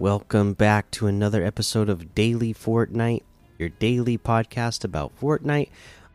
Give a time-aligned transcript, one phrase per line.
[0.00, 3.22] Welcome back to another episode of Daily Fortnite,
[3.58, 5.68] your daily podcast about Fortnite.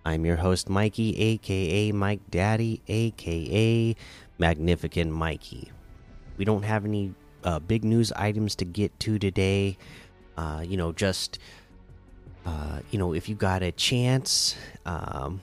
[0.04, 3.96] I'm your host, Mikey, aka Mike Daddy, aka
[4.40, 5.72] Magnificent Mikey.
[6.36, 7.14] We don't have any
[7.44, 9.78] uh, big news items to get to today.
[10.36, 11.38] Uh, you know, just,
[12.48, 14.56] uh, you know, if you got a chance,
[14.88, 15.40] um,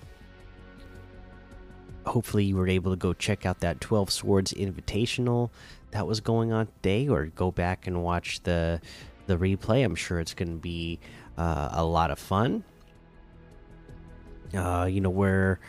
[2.06, 5.50] hopefully you were able to go check out that 12 Swords Invitational
[5.92, 8.80] that was going on today, or go back and watch the
[9.26, 9.84] the replay.
[9.84, 10.98] I'm sure it's going to be
[11.38, 12.64] uh, a lot of fun.
[14.54, 15.60] Uh, you know, we're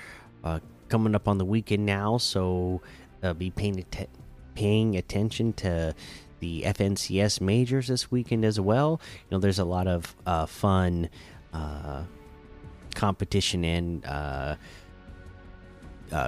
[0.43, 0.59] uh,
[0.89, 2.81] coming up on the weekend now, so
[3.21, 4.09] uh, be paying att
[4.55, 5.95] paying attention to
[6.39, 8.99] the FNCS majors this weekend as well.
[9.29, 11.09] You know, there's a lot of uh, fun
[11.53, 12.03] uh,
[12.95, 14.57] competition and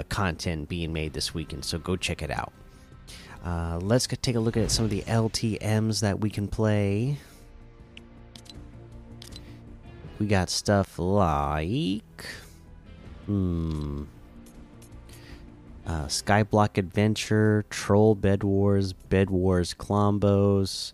[0.10, 2.52] content being made this weekend, so go check it out.
[3.44, 7.18] Uh, let's take a look at some of the LTMs that we can play.
[10.20, 12.26] We got stuff like.
[13.26, 14.04] Hmm.
[15.86, 20.94] Uh, Skyblock Adventure, Troll Bed Wars, Bed Wars Clombos,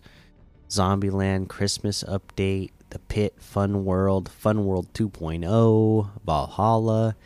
[0.68, 7.16] Zombieland Christmas Update, The Pit Fun World, Fun World 2.0, Valhalla,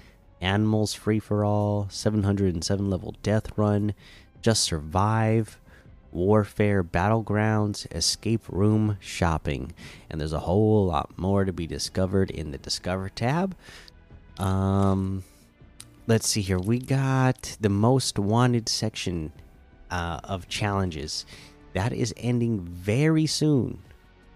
[0.40, 3.94] Animals Free for All, 707 level Death Run,
[4.46, 5.58] Just Survive,
[6.12, 9.72] Warfare Battlegrounds, Escape Room Shopping.
[10.08, 13.56] And there's a whole lot more to be discovered in the Discover tab.
[14.38, 15.24] Um,
[16.06, 16.60] let's see here.
[16.60, 19.32] We got the most wanted section
[19.90, 21.26] uh, of challenges.
[21.72, 23.82] That is ending very soon.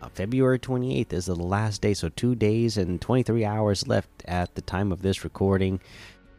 [0.02, 4.56] Uh, February 28th is the last day, so two days and 23 hours left at
[4.56, 5.78] the time of this recording.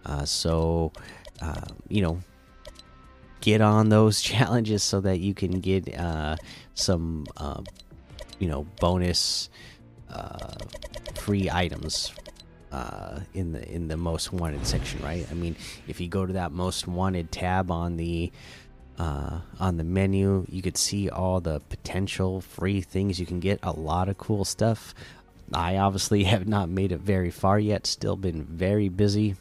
[0.06, 0.92] Uh, so,
[1.42, 2.20] uh, you know,
[3.42, 6.38] get on those challenges so that you can get uh,
[6.74, 7.62] some, uh,
[8.40, 9.50] you know, bonus
[10.10, 10.56] uh,
[11.16, 12.14] free items
[12.72, 15.28] uh, in the in the most wanted section, right?
[15.30, 15.56] I mean,
[15.88, 18.32] if you go to that most wanted tab on the
[18.98, 23.60] uh, on the menu, you could see all the potential free things you can get.
[23.64, 24.94] A lot of cool stuff.
[25.54, 27.86] I obviously have not made it very far yet.
[27.86, 29.36] Still been very busy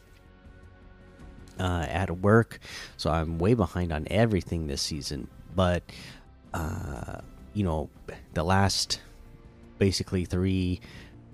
[1.60, 2.58] uh, at work,
[2.96, 5.28] so I'm way behind on everything this season.
[5.54, 5.84] But
[6.52, 7.20] uh,
[7.52, 7.90] you know,
[8.34, 9.00] the last
[9.78, 10.80] basically three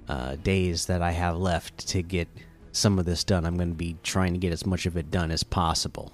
[0.08, 2.28] uh, days that I have left to get
[2.72, 3.44] some of this done.
[3.44, 6.12] I'm going to be trying to get as much of it done as possible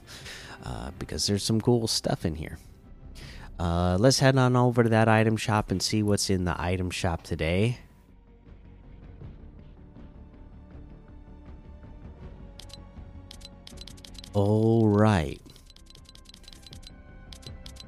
[0.64, 2.58] uh, because there's some cool stuff in here.
[3.58, 6.90] Uh, let's head on over to that item shop and see what's in the item
[6.90, 7.78] shop today.
[14.34, 15.40] All right.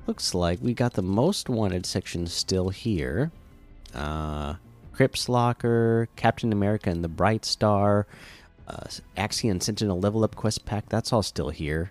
[0.07, 3.33] Looks like we got the most wanted section still here.
[3.95, 4.57] Uh,
[4.93, 8.07] Crips Locker, Captain America and the Bright Star,
[8.69, 8.85] uh,
[9.17, 10.91] Axion Sentinel Level Up Quest Pack.
[10.91, 11.91] That's all still here.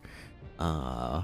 [0.60, 1.24] Uh,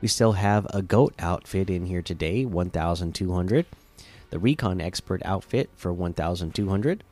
[0.00, 3.66] we still have a goat outfit in here today, 1,200.
[4.30, 7.04] The Recon Expert outfit for 1,200.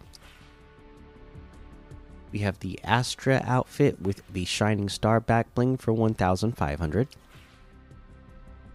[2.34, 7.06] We have the Astra outfit with the Shining Star back bling for 1,500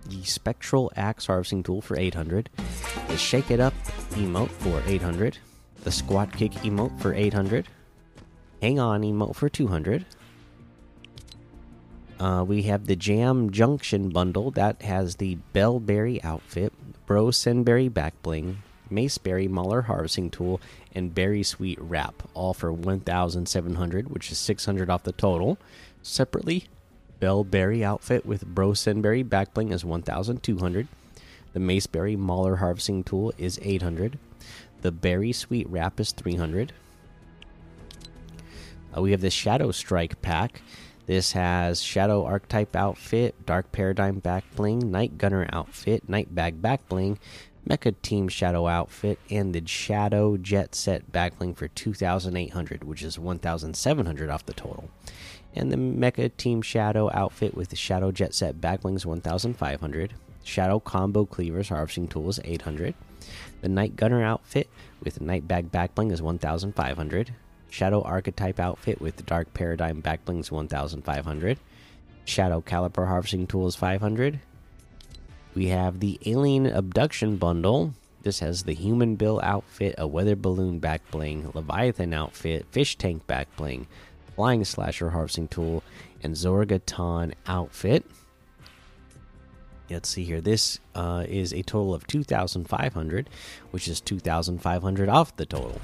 [0.05, 2.49] the Spectral Axe Harvesting Tool for 800,
[3.09, 3.73] the Shake It Up
[4.11, 5.39] emote for 800,
[5.83, 7.67] the Squat Kick emote for 800,
[8.61, 10.05] Hang On emote for 200.
[12.17, 16.71] Uh, we have the Jam Junction bundle that has the Bellberry outfit,
[17.05, 20.59] Bro Senberry back bling, Maceberry Mauler harvesting tool,
[20.93, 25.57] and Berry Sweet wrap, all for 1,700, which is 600 off the total.
[26.01, 26.65] Separately,
[27.19, 30.87] Bellberry outfit with Bro Senberry backbling is 1,200.
[31.53, 34.17] The Maceberry Mauler harvesting tool is 800.
[34.81, 36.71] The Berry Sweet wrap is 300.
[38.95, 40.61] Uh, we have the Shadow Strike pack.
[41.05, 46.87] This has Shadow Archetype outfit, Dark Paradigm back bling, Night Gunner outfit, Night Bag back
[46.87, 47.17] bling,
[47.67, 53.19] Mecha Team Shadow outfit, and the Shadow Jet Set back bling for 2,800, which is
[53.19, 54.89] 1,700 off the total.
[55.55, 60.13] And the Mecha Team Shadow outfit with the Shadow Jet Set Backlings 1500,
[60.43, 62.95] Shadow Combo Cleavers Harvesting Tools 800,
[63.61, 64.69] the Night Gunner outfit
[65.03, 67.33] with the Night Bag Backbling is 1500,
[67.69, 71.59] Shadow Archetype outfit with the Dark Paradigm Backblings 1500,
[72.25, 74.39] Shadow Caliper Harvesting Tools 500.
[75.55, 77.93] We have the Alien Abduction Bundle.
[78.21, 83.25] This has the Human Bill outfit, a Weather Balloon back bling, Leviathan outfit, Fish Tank
[83.27, 83.87] back bling,
[84.35, 85.83] Flying Slasher Harvesting Tool,
[86.21, 88.05] and Zorgoton outfit.
[89.89, 90.41] let's see here.
[90.41, 93.29] This uh, is a total of 2,500,
[93.71, 95.81] which is 2,500 off the total.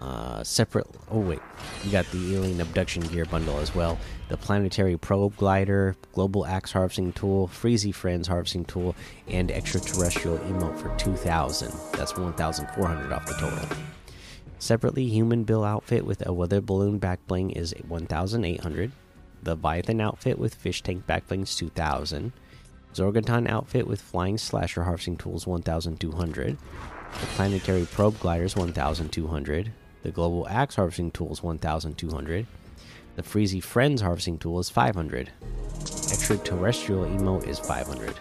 [0.00, 0.86] Uh, separate.
[1.10, 1.40] Oh wait,
[1.82, 3.98] you got the alien abduction gear bundle as well.
[4.28, 8.94] The planetary probe glider, global axe harvesting tool, Freezy Friends harvesting tool,
[9.26, 11.72] and extraterrestrial emote for 2,000.
[11.92, 13.76] That's 1,400 off the total.
[14.58, 18.92] Separately, human bill outfit with a weather balloon back bling is 1,800.
[19.42, 22.32] The Viathan outfit with fish tank back bling is 2,000.
[22.92, 26.56] Zorgoton outfit with flying slasher harvesting tools 1,200.
[26.56, 29.72] The planetary probe gliders 1,200.
[30.02, 32.46] The Global Axe Harvesting Tool is 1,200.
[33.16, 35.30] The Freezy Friends Harvesting Tool is 500.
[35.80, 38.14] Extraterrestrial Emote is 500.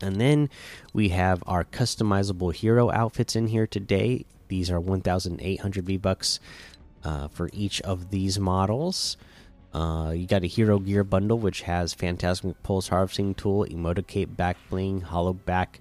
[0.00, 0.50] And then
[0.92, 4.24] we have our customizable hero outfits in here today.
[4.48, 6.40] These are 1,800 V bucks
[7.04, 9.16] uh, for each of these models.
[9.72, 14.56] Uh, you got a hero gear bundle which has Phantasmic Pulse Harvesting Tool, Emoticape Back
[14.70, 15.80] Bling, Hollow Back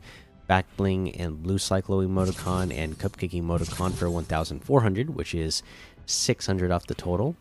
[0.53, 5.63] Back Bling, and Blue Cyclo Emoticon, and Cupcake Emoticon for 1,400, which is
[6.05, 7.35] 600 off the total.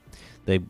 [0.47, 0.63] The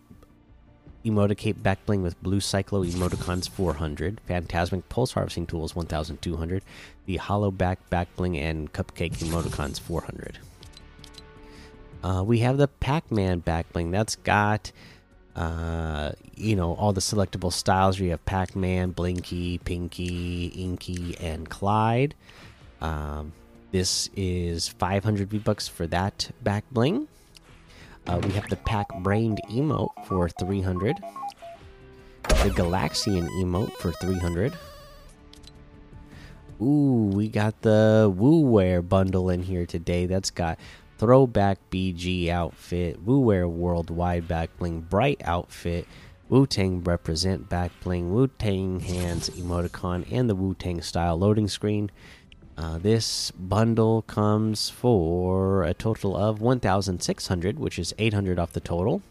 [1.04, 4.20] Emoticape Back Bling with Blue Cyclo Emoticons 400.
[4.26, 6.64] Phantasmic Pulse Harvesting Tools 1,200.
[7.06, 10.40] The Hollow Back Back Bling and Cupcake Emoticons 400.
[12.02, 13.92] Uh, we have the Pac Man Back Bling.
[13.92, 14.72] That's got
[15.36, 17.98] uh, you know, all the selectable styles.
[17.98, 22.14] You have Pac Man, Blinky, Pinky, Inky, and Clyde.
[22.80, 23.32] Um,
[23.70, 27.08] this is 500 V bucks for that back bling.
[28.06, 30.96] Uh, we have the Pack Brained emote for 300.
[32.24, 34.52] The Galaxian emote for 300.
[36.60, 40.06] Ooh, we got the Wu Wear bundle in here today.
[40.06, 40.58] That's got
[41.02, 45.88] Throwback BG outfit, Wu Wear Worldwide back bling, Bright outfit,
[46.28, 51.48] Wu Tang represent back bling, Wu Tang hands emoticon, and the Wu Tang style loading
[51.48, 51.90] screen.
[52.56, 59.02] Uh, this bundle comes for a total of 1,600, which is 800 off the total.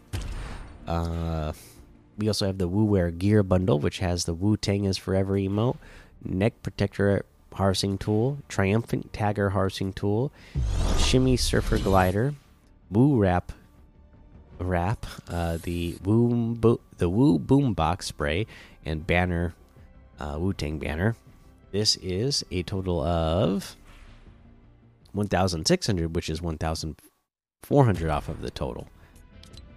[0.86, 1.52] Uh,
[2.16, 5.34] we also have the Wu Wear Gear bundle, which has the Wu Tang is Forever
[5.34, 5.76] emote,
[6.24, 10.32] neck protector harvesting tool, triumphant tagger harvesting tool,
[10.98, 12.34] shimmy surfer glider,
[12.90, 13.52] woo wrap
[14.58, 18.46] wrap, uh, the woo bo the woo boombox spray,
[18.84, 19.54] and banner
[20.20, 21.16] uh, Wu Tang banner.
[21.72, 23.76] This is a total of
[25.12, 28.88] 1,600, which is 1,400 off of the total.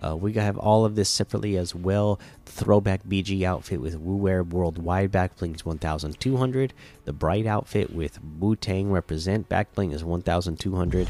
[0.05, 2.19] Uh, we have all of this separately as well.
[2.45, 6.73] Throwback BG outfit with Wu Wear Worldwide backbling is 1,200.
[7.05, 11.07] The Bright outfit with Wu Tang Represent backbling is 1,200.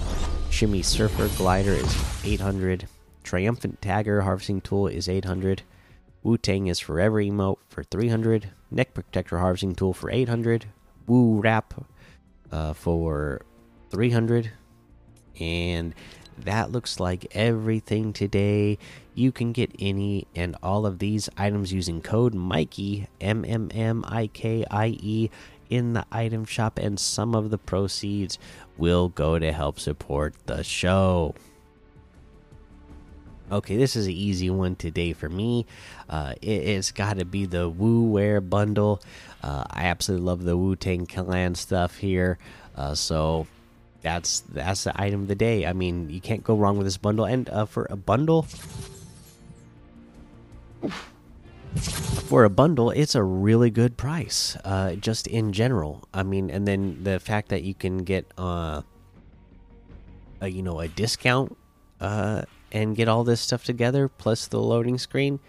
[0.50, 2.88] Shimmy Surfer Glider is 800.
[3.24, 5.63] Triumphant Tagger Harvesting Tool is 800.
[6.24, 8.51] Wu Tang is Forever emote for 300.
[8.71, 10.68] Neck Protector Harvesting Tool for 800.
[11.06, 11.74] Woo Wrap
[12.51, 13.42] uh, for
[13.89, 14.51] 300.
[15.39, 15.94] And
[16.38, 18.78] that looks like everything today.
[19.14, 24.04] You can get any and all of these items using code Mikey M M M
[24.07, 25.30] I K I E
[25.69, 28.38] in the item shop, and some of the proceeds
[28.78, 31.33] will go to help support the show.
[33.52, 35.68] Okay, this is an easy one today for me.
[36.09, 39.02] Uh, it, has got to be the Wu Wear bundle.
[39.44, 42.40] Uh, I absolutely love the Wu Tang Clan stuff here.
[42.76, 43.45] Uh, so
[44.06, 45.66] that's that's the item of the day.
[45.66, 47.26] I mean, you can't go wrong with this bundle.
[47.26, 48.44] And uh, for a bundle,
[52.30, 54.57] for a bundle, it's a really good price.
[54.64, 58.83] Uh, just in general, I mean, and then the fact that you can get uh,
[60.40, 61.57] a, you know, a discount
[62.00, 65.40] uh, and get all this stuff together plus the loading screen,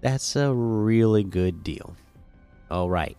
[0.00, 1.96] that's a really good deal.
[2.70, 3.18] All right